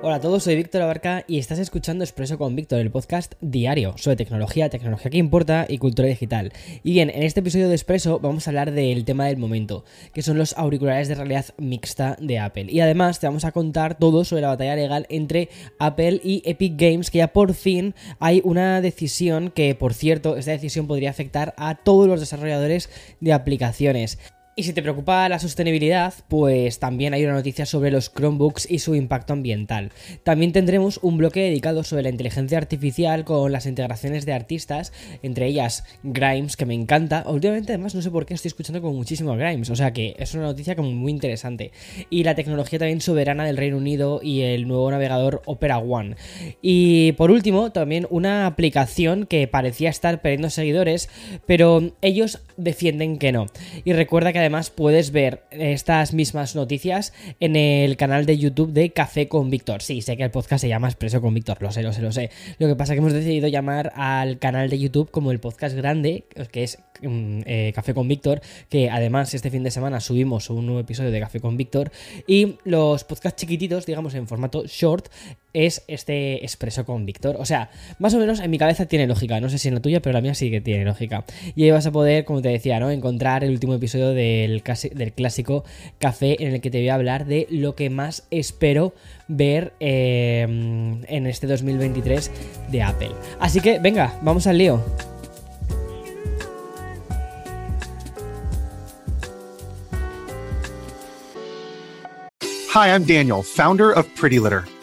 [0.00, 3.94] Hola a todos, soy Víctor Abarca y estás escuchando Expreso con Víctor, el podcast diario
[3.98, 6.52] sobre tecnología, tecnología que importa y cultura digital.
[6.84, 9.84] Y bien, en este episodio de Expreso vamos a hablar del tema del momento,
[10.14, 12.66] que son los auriculares de realidad mixta de Apple.
[12.68, 15.48] Y además te vamos a contar todo sobre la batalla legal entre
[15.80, 20.52] Apple y Epic Games, que ya por fin hay una decisión que, por cierto, esta
[20.52, 22.88] decisión podría afectar a todos los desarrolladores
[23.18, 24.20] de aplicaciones.
[24.58, 28.80] Y si te preocupa la sostenibilidad, pues también hay una noticia sobre los Chromebooks y
[28.80, 29.92] su impacto ambiental.
[30.24, 35.46] También tendremos un bloque dedicado sobre la inteligencia artificial con las integraciones de artistas, entre
[35.46, 37.22] ellas Grimes, que me encanta.
[37.28, 40.34] Últimamente además no sé por qué estoy escuchando como muchísimo Grimes, o sea que es
[40.34, 41.70] una noticia como muy interesante.
[42.10, 46.16] Y la tecnología también soberana del Reino Unido y el nuevo navegador Opera One.
[46.62, 51.10] Y por último, también una aplicación que parecía estar perdiendo seguidores,
[51.46, 53.46] pero ellos defienden que no.
[53.84, 58.90] Y recuerda que además puedes ver estas mismas noticias en el canal de YouTube de
[58.90, 59.82] Café con Víctor.
[59.82, 62.12] Sí, sé que el podcast se llama Expreso con Víctor, lo sé, lo sé, lo
[62.12, 62.30] sé.
[62.58, 65.76] Lo que pasa es que hemos decidido llamar al canal de YouTube como el podcast
[65.76, 70.50] grande, que es mm, eh, Café con Víctor, que además este fin de semana subimos
[70.50, 71.90] un nuevo episodio de Café con Víctor.
[72.26, 75.08] Y los podcasts chiquititos, digamos en formato short,
[75.52, 77.36] es este Expreso con Víctor.
[77.38, 79.40] O sea, más o menos en mi cabeza tiene lógica.
[79.40, 81.24] No sé si en la tuya, pero la mía sí que tiene lógica.
[81.54, 82.90] Y ahí vas a poder, como te decía, ¿no?
[82.90, 85.64] Encontrar el último episodio del, del clásico
[85.98, 88.94] café en el que te voy a hablar de lo que más espero
[89.26, 92.30] ver eh, en este 2023
[92.70, 93.10] de Apple.
[93.40, 94.82] Así que, venga, vamos al lío.
[102.74, 104.64] Hi, I'm Daniel, founder of Pretty Litter.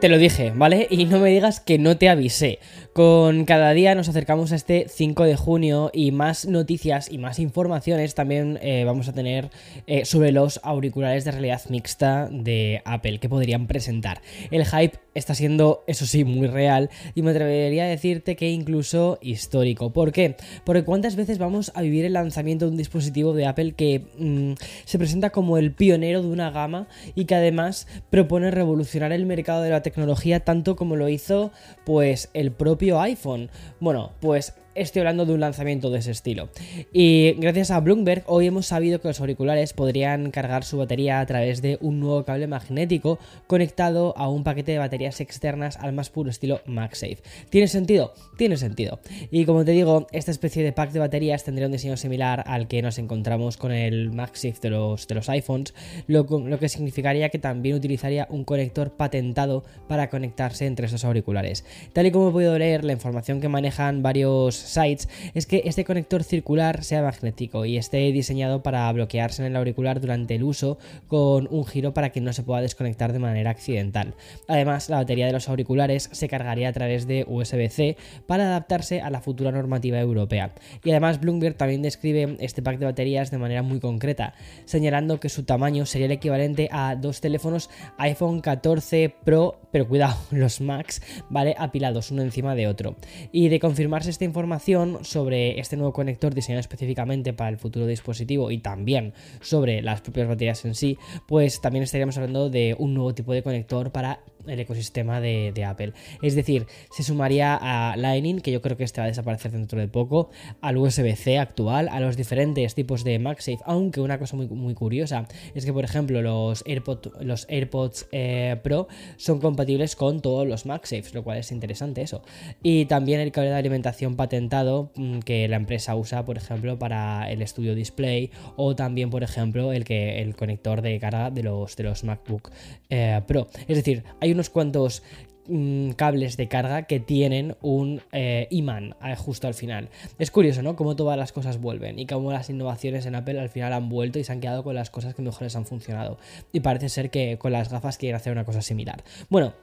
[0.00, 0.86] Te lo dije, ¿vale?
[0.90, 2.58] Y no me digas que no te avisé.
[2.92, 7.38] Con cada día nos acercamos a este 5 de junio y más noticias y más
[7.38, 9.50] informaciones también eh, vamos a tener
[9.86, 14.20] eh, sobre los auriculares de realidad mixta de Apple que podrían presentar.
[14.50, 19.18] El hype está siendo, eso sí, muy real y me atrevería a decirte que incluso
[19.22, 19.92] histórico.
[19.92, 20.36] ¿Por qué?
[20.64, 24.52] Porque cuántas veces vamos a vivir el lanzamiento de un dispositivo de Apple que mm,
[24.84, 29.62] se presenta como el pionero de una gama y que además propone revolucionar el mercado
[29.62, 31.52] de la tecnología tanto como lo hizo
[31.84, 33.50] pues el propio iPhone.
[33.78, 36.50] Bueno, pues estoy hablando de un lanzamiento de ese estilo.
[36.92, 41.26] Y gracias a Bloomberg, hoy hemos sabido que los auriculares podrían cargar su batería a
[41.26, 46.10] través de un nuevo cable magnético conectado a un paquete de baterías externas al más
[46.10, 47.18] puro estilo MagSafe.
[47.50, 48.12] ¿Tiene sentido?
[48.36, 49.00] Tiene sentido.
[49.30, 52.68] Y como te digo, esta especie de pack de baterías tendría un diseño similar al
[52.68, 55.74] que nos encontramos con el MagSafe de los, de los iPhones,
[56.06, 61.64] lo, lo que significaría que también utilizaría un conector patentado para conectarse entre esos auriculares.
[61.92, 65.84] Tal y como he podido leer, la información que manejan varios sites es que este
[65.84, 70.78] conector circular sea magnético y esté diseñado para bloquearse en el auricular durante el uso
[71.08, 74.14] con un giro para que no se pueda desconectar de manera accidental.
[74.48, 79.10] Además, la batería de los auriculares se cargaría a través de USB-C para adaptarse a
[79.10, 80.52] la futura normativa europea.
[80.84, 84.34] Y además Bloomberg también describe este pack de baterías de manera muy concreta,
[84.64, 90.16] señalando que su tamaño sería el equivalente a dos teléfonos iPhone 14 Pro, pero cuidado,
[90.30, 91.54] los Max, ¿vale?
[91.58, 92.96] Apilados uno encima de otro.
[93.32, 94.55] Y de confirmarse esta información,
[95.02, 100.28] sobre este nuevo conector diseñado específicamente para el futuro dispositivo y también sobre las propias
[100.28, 104.60] baterías en sí, pues también estaríamos hablando de un nuevo tipo de conector para el
[104.60, 105.92] ecosistema de, Apple.
[106.22, 109.80] Es decir, se sumaría a Lightning, que yo creo que este va a desaparecer dentro
[109.80, 114.46] de poco, al USB-C actual, a los diferentes tipos de MagSafe, aunque una cosa muy,
[114.48, 120.20] muy curiosa es que, por ejemplo, los, AirPod, los AirPods eh, Pro son compatibles con
[120.20, 122.22] todos los MagSafes, lo cual es interesante eso.
[122.62, 127.30] Y también el cable de alimentación patentado mm, que la empresa usa, por ejemplo, para
[127.30, 131.76] el Studio Display o también, por ejemplo, el, que, el conector de carga de los,
[131.76, 132.50] de los MacBook
[132.90, 133.48] eh, Pro.
[133.68, 135.02] Es decir, hay unos cuantos
[135.48, 139.88] mm, cables de carga que tienen un eh, imán eh, justo al final.
[140.18, 140.76] Es curioso, ¿no?
[140.76, 144.18] Cómo todas las cosas vuelven y cómo las innovaciones en Apple al final han vuelto
[144.18, 146.18] y se han quedado con las cosas que mejor les han funcionado.
[146.52, 149.02] Y parece ser que con las gafas quieren hacer una cosa similar.
[149.28, 149.54] Bueno,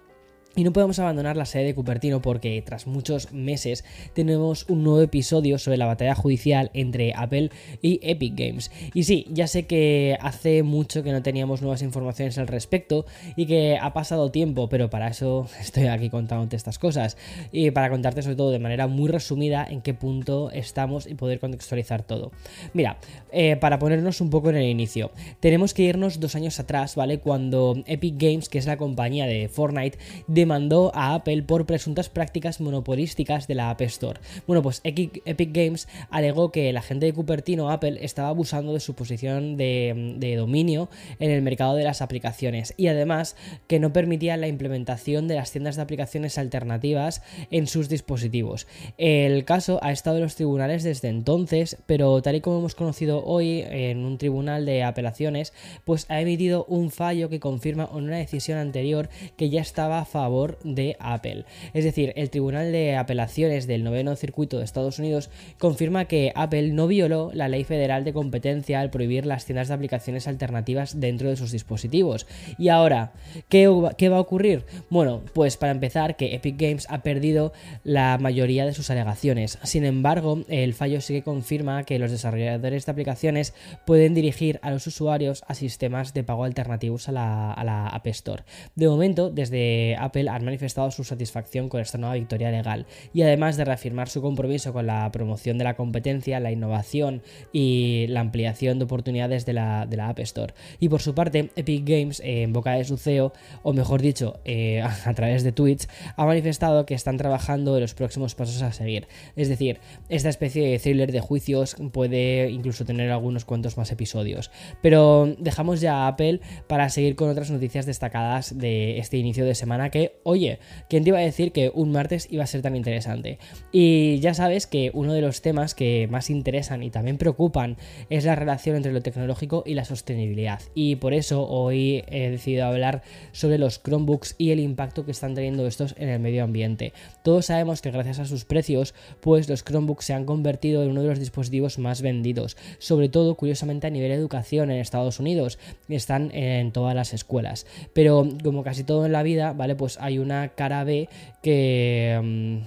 [0.56, 3.84] y no podemos abandonar la sede de Cupertino porque tras muchos meses
[4.14, 7.50] tenemos un nuevo episodio sobre la batalla judicial entre Apple
[7.82, 8.72] y Epic Games.
[8.94, 13.06] Y sí, ya sé que hace mucho que no teníamos nuevas informaciones al respecto
[13.36, 17.18] y que ha pasado tiempo, pero para eso estoy aquí contándote estas cosas.
[17.52, 21.40] Y para contarte sobre todo de manera muy resumida en qué punto estamos y poder
[21.40, 22.32] contextualizar todo.
[22.74, 22.98] Mira,
[23.32, 27.18] eh, para ponernos un poco en el inicio, tenemos que irnos dos años atrás, ¿vale?
[27.20, 29.98] Cuando Epic Games, que es la compañía de Fortnite,
[30.28, 34.20] de demandó a Apple por presuntas prácticas monopolísticas de la App Store.
[34.46, 38.94] Bueno, pues Epic Games alegó que la gente de Cupertino, Apple, estaba abusando de su
[38.94, 43.38] posición de, dominio en el mercado de las aplicaciones y además
[43.68, 48.68] que no permitía la implementación de las tiendas de aplicaciones alternativas en sus dispositivos.
[48.98, 53.24] El caso ha estado en los tribunales desde entonces, pero tal y como hemos conocido
[53.24, 55.54] hoy en un tribunal de apelaciones,
[55.86, 59.08] pues ha emitido un fallo que confirma una decisión anterior
[59.38, 60.33] que ya estaba a favor
[60.64, 61.46] de Apple.
[61.74, 66.70] Es decir, el Tribunal de Apelaciones del Noveno Circuito de Estados Unidos confirma que Apple
[66.72, 71.30] no violó la ley federal de competencia al prohibir las tiendas de aplicaciones alternativas dentro
[71.30, 72.26] de sus dispositivos.
[72.58, 73.14] Y ahora,
[73.50, 74.66] ¿qué, qué va a ocurrir?
[74.90, 77.54] Bueno, pues para empezar, que Epic Games ha perdido
[77.84, 79.60] la mayoría de sus alegaciones.
[79.64, 83.54] Sin embargo, el fallo sí que confirma que los desarrolladores de aplicaciones
[83.86, 88.08] pueden dirigir a los usuarios a sistemas de pago alternativos a la, a la App
[88.08, 88.44] Store.
[88.76, 93.58] De momento, desde Apple han manifestado su satisfacción con esta nueva victoria legal y además
[93.58, 97.22] de reafirmar su compromiso con la promoción de la competencia, la innovación
[97.52, 100.54] y la ampliación de oportunidades de la, App Store.
[100.80, 104.82] Y por su parte, Epic Games, en boca de su CEO, o mejor dicho, eh,
[105.06, 109.08] a través de tweets, ha manifestado que están trabajando en los próximos pasos a seguir.
[109.36, 109.80] Es decir,
[110.10, 114.52] esta especie de thriller de juicios puede incluso tener algunos cuantos más episodios.
[114.82, 119.56] Pero dejamos ya a Apple para seguir con otras noticias destacadas de este inicio de
[119.56, 122.76] semana que oye, ¿quién te iba a decir que un martes iba a ser tan
[122.76, 123.40] interesante?
[123.72, 127.78] Y ya sabes que uno de los temas que más interesan y también preocupan
[128.10, 130.62] es la relación entre lo tecnológico y la sostenibilidad.
[130.74, 135.36] Y por eso hoy he decidido hablar sobre los Chromebooks y el impacto que están
[135.36, 136.94] teniendo estos en el medio ambiente.
[137.24, 141.02] Todos sabemos que gracias a sus precios, pues los Chromebooks se han convertido en uno
[141.02, 145.60] de los dispositivos más vendidos, sobre todo curiosamente a nivel educación en Estados Unidos,
[145.90, 147.66] están en todas las escuelas.
[147.94, 149.76] Pero como casi todo en la vida, ¿vale?
[149.76, 151.08] Pues hay una cara B
[151.42, 152.58] que mm,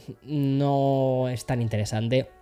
[0.59, 2.36] no es tan interesante.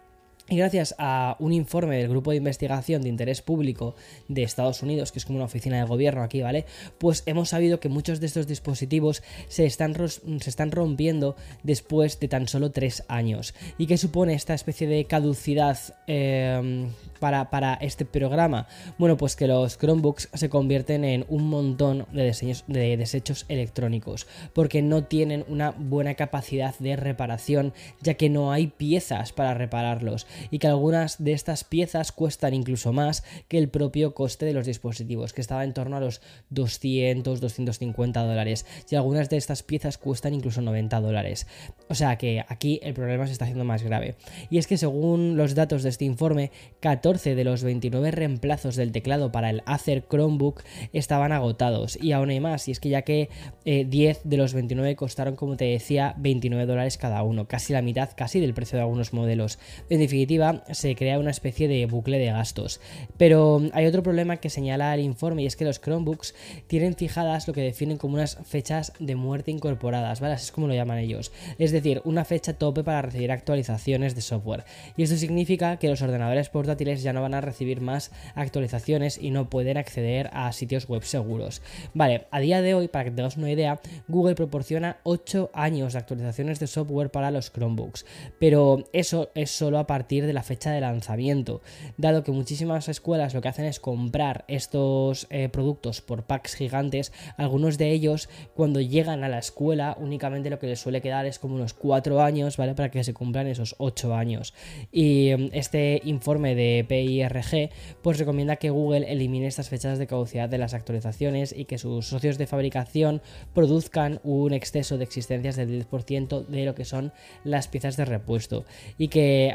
[0.46, 3.94] Y gracias a un informe del Grupo de Investigación de Interés Público
[4.29, 6.67] de Estados Unidos, que es como una oficina de gobierno aquí, ¿vale?
[6.99, 12.29] Pues hemos sabido que muchos de estos dispositivos se están, se están rompiendo después de
[12.29, 13.55] tan solo tres años.
[13.79, 18.67] ¿Y qué supone esta especie de caducidad em, para, para, este programa?
[18.99, 24.26] Bueno, pues que los Chromebooks se convierten en un montón de, diseños, de desechos electrónicos,
[24.52, 30.26] porque no tienen una buena capacidad de reparación, ya que no hay piezas para repararlos
[30.50, 34.66] y que algunas de estas piezas cuestan incluso más que el propio coste de los
[34.66, 36.20] dispositivos, que estaba en torno a los
[36.50, 41.46] 200, 250 dólares y algunas de estas piezas cuestan incluso 90 dólares.
[41.88, 44.17] O sea que aquí el problema se está haciendo más grave.
[44.50, 46.50] Y es que según los datos de este informe,
[46.81, 50.62] 14 de los 29 reemplazos del teclado para el Acer Chromebook
[50.93, 53.29] estaban agotados y aún hay más, y es que ya que
[53.64, 57.82] 10 eh, de los 29 costaron, como te decía, 29 dólares cada uno, casi la
[57.82, 59.58] mitad, casi del precio de algunos modelos.
[59.88, 60.23] En definitiva,
[60.72, 62.81] se crea una especie de bucle de gastos.
[63.16, 66.34] Pero hay otro problema que señala el informe y es que los Chromebooks
[66.66, 70.34] tienen fijadas lo que definen como unas fechas de muerte incorporadas, ¿vale?
[70.34, 71.32] Así es como lo llaman ellos.
[71.58, 74.64] Es decir, una fecha tope para recibir actualizaciones de software.
[74.96, 79.31] Y esto significa que los ordenadores portátiles ya no van a recibir más actualizaciones y
[79.31, 81.62] no pueden acceder a sitios web seguros.
[81.93, 85.98] Vale, a día de hoy, para que tengas una idea, Google proporciona 8 años de
[85.98, 88.06] actualizaciones de software para los Chromebooks.
[88.38, 91.60] Pero eso es solo a partir de la fecha de lanzamiento,
[91.96, 97.12] dado que muchísimas escuelas lo que hacen es comprar estos eh, productos por packs gigantes,
[97.36, 101.38] algunos de ellos cuando llegan a la escuela únicamente lo que les suele quedar es
[101.38, 102.74] como unos 4 años, ¿vale?
[102.74, 104.54] Para que se cumplan esos 8 años.
[104.92, 107.70] Y mm, este informe de PIRG
[108.02, 112.06] pues recomienda que Google elimine estas fechas de caducidad de las actualizaciones y que sus
[112.06, 113.22] socios de fabricación
[113.54, 117.12] produzcan un exceso de existencias del 10% de lo que son
[117.44, 118.64] las piezas de repuesto
[118.98, 119.52] y que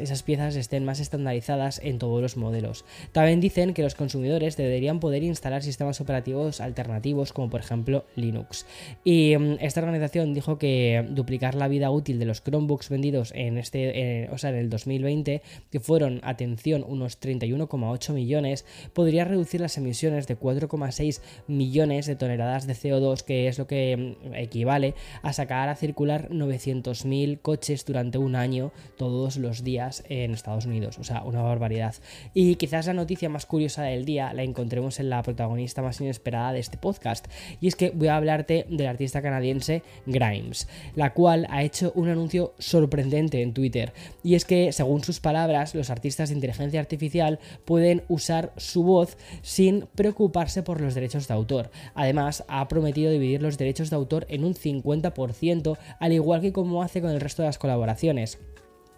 [0.00, 2.84] esas piezas estén más estandarizadas en todos los modelos.
[3.12, 8.66] También dicen que los consumidores deberían poder instalar sistemas operativos alternativos como por ejemplo Linux.
[9.04, 13.58] Y mm, esta organización dijo que duplicar la vida útil de los Chromebooks vendidos en
[13.58, 19.76] este, o sea, en el 2020, que fueron, atención, unos 31,8 millones, podría reducir las
[19.76, 25.32] emisiones de 4,6 millones de toneladas de CO2, que es lo que mm, equivale a
[25.32, 30.98] sacar a circular 900.000 coches durante un año todos los días en Estados Unidos.
[30.98, 31.94] O sea, una barbaridad.
[32.34, 36.52] Y quizás la noticia más curiosa del día la encontremos en la protagonista más inesperada
[36.52, 37.26] de este podcast.
[37.60, 42.08] Y es que voy a hablarte del artista canadiense Grimes, la cual ha hecho un
[42.08, 43.92] anuncio sorprendente en Twitter.
[44.22, 49.16] Y es que, según sus palabras, los artistas de inteligencia artificial pueden usar su voz
[49.42, 51.70] sin preocuparse por los derechos de autor.
[51.94, 56.82] Además, ha prometido dividir los derechos de autor en un 50%, al igual que como
[56.82, 58.38] hace con el resto de las colaboraciones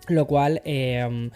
[0.09, 1.31] lo cual em,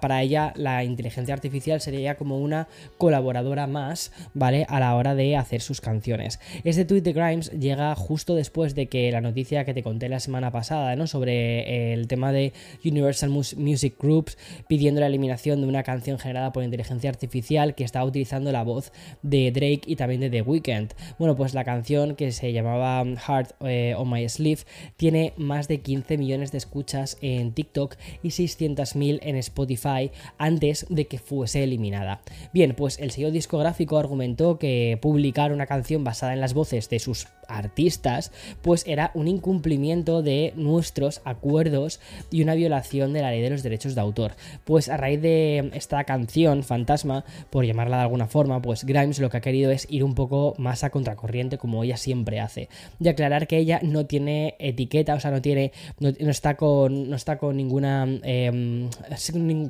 [0.00, 2.68] para ella la inteligencia artificial sería como una
[2.98, 4.66] colaboradora más, ¿vale?
[4.68, 6.40] A la hora de hacer sus canciones.
[6.64, 10.20] Este tweet de Grimes llega justo después de que la noticia que te conté la
[10.20, 11.06] semana pasada, ¿no?
[11.06, 12.52] Sobre el tema de
[12.84, 18.04] Universal Music Groups pidiendo la eliminación de una canción generada por inteligencia artificial que estaba
[18.04, 18.92] utilizando la voz
[19.22, 20.92] de Drake y también de The Weeknd.
[21.18, 24.62] Bueno, pues la canción que se llamaba Heart eh, on My Sleeve
[24.96, 31.06] tiene más de 15 millones de escuchas en TikTok y 600.000 en Spotify antes de
[31.06, 32.20] que fuese eliminada.
[32.52, 36.98] Bien, pues el sello discográfico argumentó que publicar una canción basada en las voces de
[36.98, 38.32] sus artistas
[38.62, 43.62] pues era un incumplimiento de nuestros acuerdos y una violación de la ley de los
[43.62, 44.32] derechos de autor.
[44.64, 49.30] Pues a raíz de esta canción fantasma, por llamarla de alguna forma, pues Grimes lo
[49.30, 52.68] que ha querido es ir un poco más a contracorriente como ella siempre hace.
[53.00, 57.16] Y aclarar que ella no tiene etiqueta, o sea, no tiene, no, está con, no
[57.16, 58.88] está con ninguna Em,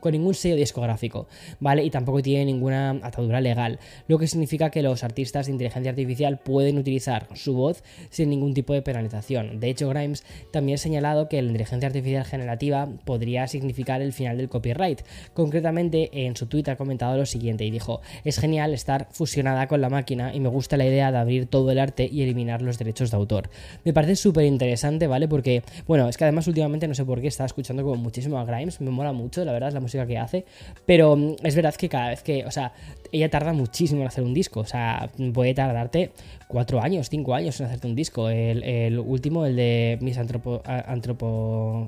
[0.01, 1.27] con ningún sello discográfico,
[1.61, 1.85] ¿vale?
[1.85, 3.79] Y tampoco tiene ninguna atadura legal,
[4.09, 7.64] lo que significa que los artistas de inteligencia artificial pueden utilizar su voz
[8.11, 9.61] sin ningún tipo de penalización.
[9.61, 14.37] De hecho, Grimes también ha señalado que la inteligencia artificial generativa podría significar el final
[14.37, 15.03] del copyright.
[15.33, 19.81] Concretamente, en su tweet ha comentado lo siguiente y dijo, es genial estar fusionada con
[19.81, 22.79] la máquina y me gusta la idea de abrir todo el arte y eliminar los
[22.79, 23.51] derechos de autor.
[23.85, 25.29] Me parece súper interesante, ¿vale?
[25.29, 28.45] Porque, bueno, es que además últimamente no sé por qué estaba escuchando como muchísimo a
[28.45, 30.45] Grimes, me mola mucho, la verdad, es la música que hace,
[30.87, 32.73] pero mm, es verdad que cada vez que, o sea,
[33.13, 36.13] ella tarda muchísimo en hacer un disco, o sea, puede tardarte
[36.49, 38.29] cuatro años, cinco años en hacerte un disco.
[38.29, 40.63] El, último, el de Miss Antropo,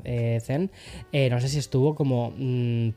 [0.04, 0.40] eh,
[1.12, 2.90] eh, no sé si estuvo como mm,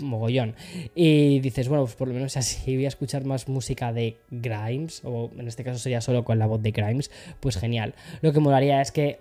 [0.00, 0.54] mogollón.
[0.94, 5.02] Y dices, bueno, pues por lo menos así voy a escuchar más música de Grimes,
[5.04, 7.94] o en este caso sería solo con la voz de Grimes, pues genial.
[8.22, 9.20] Lo que molaría es que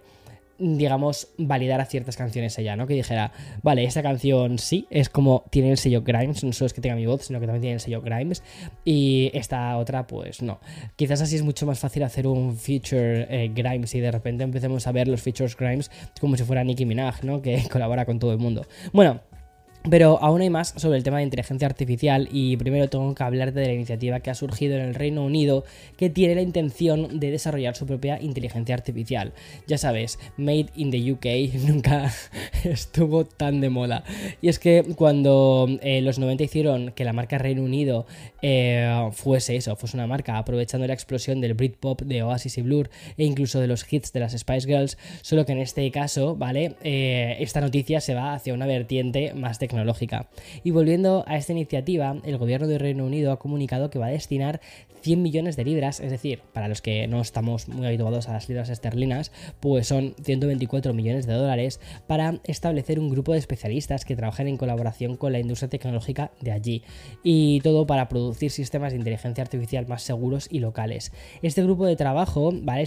[0.57, 2.87] digamos, validar a ciertas canciones ella, ¿no?
[2.87, 3.31] Que dijera,
[3.61, 6.95] vale, esta canción sí, es como tiene el sello Grimes, no solo es que tenga
[6.95, 8.43] mi voz, sino que también tiene el sello Grimes,
[8.83, 10.59] y esta otra, pues no.
[10.95, 14.87] Quizás así es mucho más fácil hacer un feature eh, Grimes y de repente empecemos
[14.87, 17.41] a ver los features Grimes como si fuera Nicki Minaj, ¿no?
[17.41, 18.65] Que colabora con todo el mundo.
[18.93, 19.21] Bueno,
[19.89, 23.59] pero aún hay más sobre el tema de inteligencia artificial y primero tengo que hablarte
[23.59, 25.63] de la iniciativa que ha surgido en el Reino Unido
[25.97, 29.33] que tiene la intención de desarrollar su propia inteligencia artificial.
[29.67, 32.11] Ya sabes, Made in the UK nunca
[32.63, 34.03] estuvo tan de moda.
[34.41, 38.05] Y es que cuando eh, los 90 hicieron que la marca Reino Unido
[38.41, 42.89] eh, fuese eso, fuese una marca aprovechando la explosión del Britpop de Oasis y Blur
[43.17, 46.75] e incluso de los hits de las Spice Girls, solo que en este caso, ¿vale?
[46.83, 49.74] Eh, esta noticia se va hacia una vertiente más tecnológica
[50.63, 54.09] Y volviendo a esta iniciativa, el gobierno de Reino Unido ha comunicado que va a
[54.09, 54.61] destinar
[55.01, 58.49] 100 millones de libras, es decir, para los que no estamos muy habituados a las
[58.49, 64.15] libras esterlinas, pues son 124 millones de dólares para establecer un grupo de especialistas que
[64.15, 66.81] trabajen en colaboración con la industria tecnológica de allí.
[67.23, 71.11] Y todo para producir sistemas de inteligencia artificial más seguros y locales.
[71.43, 72.81] Este grupo de trabajo va a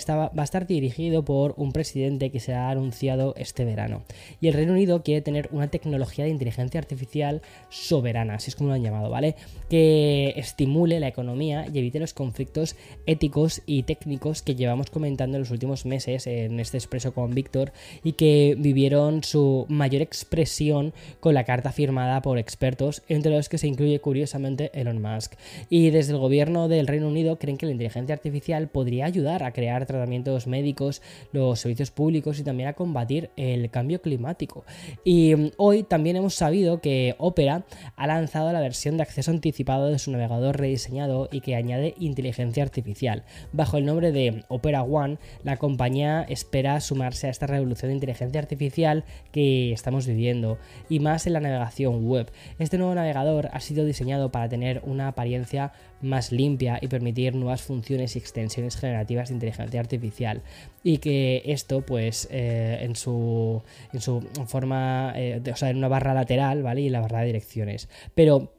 [0.44, 4.02] estar dirigido por un presidente que se ha anunciado este verano.
[4.40, 8.68] Y el Reino Unido quiere tener una tecnología de inteligencia artificial soberana, así es como
[8.68, 9.36] lo han llamado, ¿vale?
[9.68, 15.42] Que estimule la economía y evite los conflictos éticos y técnicos que llevamos comentando en
[15.42, 21.34] los últimos meses en este expreso con Víctor y que vivieron su mayor expresión con
[21.34, 25.34] la carta firmada por expertos, entre los que se incluye curiosamente Elon Musk.
[25.70, 29.52] Y desde el gobierno del Reino Unido creen que la inteligencia artificial podría ayudar a
[29.52, 34.64] crear tratamientos médicos, los servicios públicos y también a combatir el cambio climático.
[35.04, 37.64] Y mm, hoy también hemos sabido que Opera
[37.96, 42.62] ha lanzado la versión de acceso anticipado de su navegador rediseñado y que añade inteligencia
[42.62, 43.24] artificial.
[43.52, 48.40] Bajo el nombre de Opera One, la compañía espera sumarse a esta revolución de inteligencia
[48.40, 50.58] artificial que estamos viviendo
[50.88, 52.30] y más en la navegación web.
[52.58, 57.62] Este nuevo navegador ha sido diseñado para tener una apariencia más limpia y permitir nuevas
[57.62, 60.42] funciones y extensiones generativas de inteligencia artificial
[60.82, 65.88] y que esto pues eh, en, su, en su forma, eh, o sea, en una
[65.88, 66.82] barra lateral, ¿vale?
[66.82, 67.88] Y la barra de direcciones.
[68.14, 68.54] Pero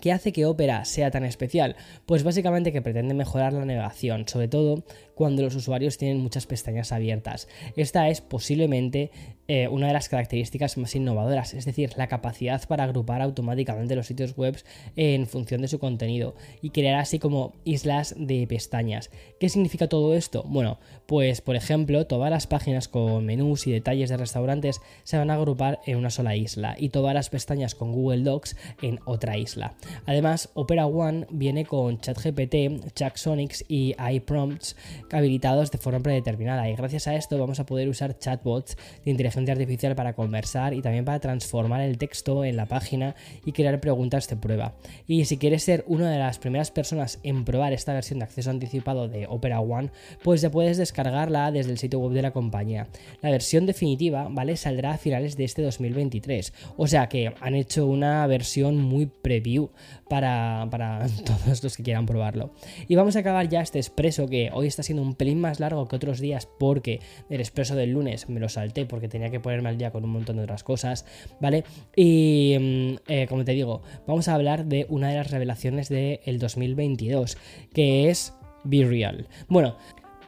[0.00, 1.74] ¿Qué hace que Opera sea tan especial?
[2.04, 4.84] Pues básicamente que pretende mejorar la navegación, sobre todo
[5.16, 7.48] cuando los usuarios tienen muchas pestañas abiertas.
[7.74, 9.10] Esta es posiblemente
[9.48, 14.08] eh, una de las características más innovadoras, es decir, la capacidad para agrupar automáticamente los
[14.08, 14.58] sitios web
[14.94, 19.10] en función de su contenido y crear así como islas de pestañas.
[19.40, 20.44] ¿Qué significa todo esto?
[20.46, 25.30] Bueno, pues por ejemplo, todas las páginas con menús y detalles de restaurantes se van
[25.30, 29.38] a agrupar en una sola isla y todas las pestañas con Google Docs en otra
[29.38, 29.76] isla.
[30.04, 34.76] Además, Opera One viene con ChatGPT, Chatsonics y iPrompts
[35.12, 39.52] habilitados de forma predeterminada y gracias a esto vamos a poder usar chatbots de inteligencia
[39.52, 44.28] artificial para conversar y también para transformar el texto en la página y crear preguntas
[44.28, 44.74] de prueba.
[45.06, 48.50] Y si quieres ser una de las primeras personas en probar esta versión de acceso
[48.50, 49.90] anticipado de Opera One,
[50.22, 52.88] pues ya puedes descargarla desde el sitio web de la compañía.
[53.22, 54.56] La versión definitiva, ¿vale?
[54.56, 56.52] Saldrá a finales de este 2023.
[56.76, 59.70] O sea que han hecho una versión muy preview
[60.08, 62.52] para, para todos los que quieran probarlo.
[62.88, 65.88] Y vamos a acabar ya este expreso que hoy está siendo un pelín más largo
[65.88, 67.00] que otros días porque
[67.30, 70.10] el expreso del lunes me lo salté porque tenía que ponerme al día con un
[70.10, 71.04] montón de otras cosas,
[71.40, 71.64] ¿vale?
[71.94, 76.38] Y mm, eh, como te digo, vamos a hablar de una de las revelaciones del
[76.38, 77.36] 2022,
[77.72, 78.34] que es
[78.64, 79.28] Be Real.
[79.48, 79.76] Bueno,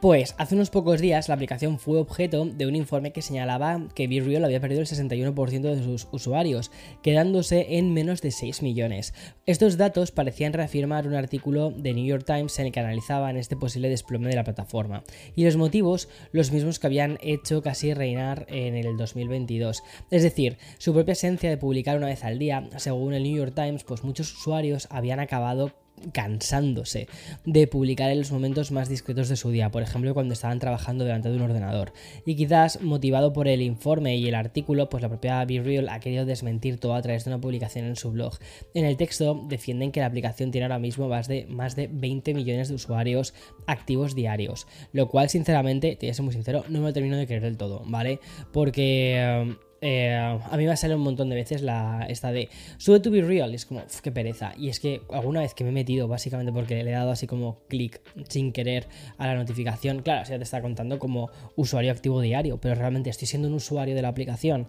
[0.01, 4.07] pues hace unos pocos días la aplicación fue objeto de un informe que señalaba que
[4.07, 9.13] BeReal había perdido el 61% de sus usuarios, quedándose en menos de 6 millones.
[9.45, 13.57] Estos datos parecían reafirmar un artículo de New York Times en el que analizaban este
[13.57, 15.03] posible desplome de la plataforma.
[15.35, 19.83] Y los motivos, los mismos que habían hecho casi reinar en el 2022.
[20.11, 23.53] Es decir, su propia esencia de publicar una vez al día, según el New York
[23.53, 25.73] Times, pues muchos usuarios habían acabado
[26.11, 27.07] cansándose
[27.45, 31.03] de publicar en los momentos más discretos de su día, por ejemplo cuando estaban trabajando
[31.03, 31.93] delante de un ordenador.
[32.25, 36.25] Y quizás motivado por el informe y el artículo, pues la propia BeReal ha querido
[36.25, 38.37] desmentir todo a través de una publicación en su blog.
[38.73, 42.33] En el texto defienden que la aplicación tiene ahora mismo más de, más de 20
[42.33, 43.33] millones de usuarios
[43.67, 47.17] activos diarios, lo cual sinceramente, te voy a ser muy sincero, no me lo termino
[47.17, 48.19] de creer del todo, ¿vale?
[48.51, 49.57] Porque...
[49.81, 53.21] Eh, a mí me sale un montón de veces la esta de sube to be
[53.21, 56.51] real es como qué pereza y es que alguna vez que me he metido básicamente
[56.51, 58.87] porque le he dado así como clic sin querer
[59.17, 63.29] a la notificación claro ya te está contando como usuario activo diario pero realmente estoy
[63.29, 64.67] siendo un usuario de la aplicación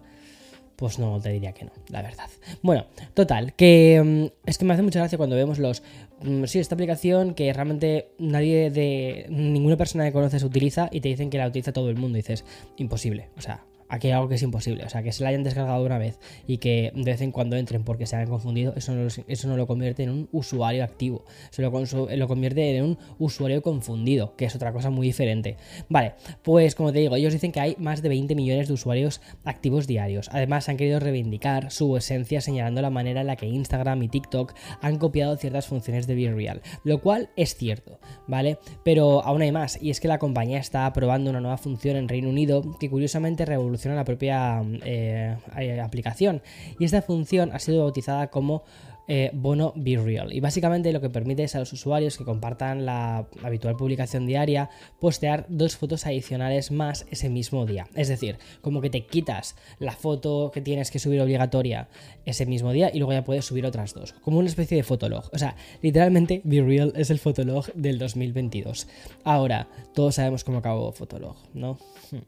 [0.81, 2.27] pues no te diría que no, la verdad.
[2.63, 5.83] Bueno, total, que mm, es que me hace mucha gracia cuando vemos los...
[6.23, 9.27] Mm, sí, esta aplicación que realmente nadie de...
[9.29, 12.15] ninguna persona que conoces utiliza y te dicen que la utiliza todo el mundo.
[12.15, 12.45] Dices,
[12.77, 13.29] imposible.
[13.37, 14.85] O sea, aquí hay algo que es imposible.
[14.85, 17.57] O sea, que se la hayan descargado una vez y que de vez en cuando
[17.57, 21.25] entren porque se hayan confundido, eso no, eso no lo convierte en un usuario activo.
[21.51, 25.57] Se lo, lo, convierte en un usuario confundido, que es otra cosa muy diferente.
[25.89, 29.21] Vale, pues como te digo, ellos dicen que hay más de 20 millones de usuarios
[29.43, 30.29] activos diarios.
[30.31, 34.53] Además, han querido reivindicar su esencia señalando la manera en la que Instagram y TikTok
[34.81, 38.57] han copiado ciertas funciones de BeReal, lo cual es cierto, ¿vale?
[38.85, 42.07] Pero aún hay más, y es que la compañía está probando una nueva función en
[42.07, 46.41] Reino Unido que curiosamente revoluciona la propia eh, eh, aplicación.
[46.79, 48.63] Y esta función ha sido bautizada como
[49.07, 50.31] eh, Bono Be Real.
[50.31, 54.69] Y básicamente lo que permite es a los usuarios que compartan la habitual publicación diaria
[55.01, 57.87] postear dos fotos adicionales más ese mismo día.
[57.95, 61.89] Es decir, como que te quitas la foto que tienes que subir obligatoria
[62.25, 64.13] ese mismo día y luego ya puedes subir otras dos.
[64.21, 65.29] Como una especie de fotolog.
[65.33, 68.87] O sea, literalmente Be Real es el fotolog del 2022.
[69.25, 71.77] Ahora, todos sabemos cómo acabó Fotolog, ¿no?
[72.11, 72.19] Hmm.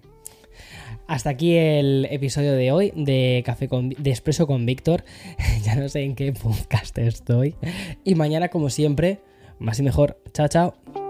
[1.07, 5.03] Hasta aquí el episodio de hoy de Café con de Expreso con Víctor.
[5.63, 7.55] ya no sé en qué podcast estoy.
[8.03, 9.19] Y mañana, como siempre,
[9.59, 10.17] más y mejor.
[10.33, 11.02] Chao, chao.